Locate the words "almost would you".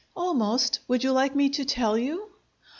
0.15-1.11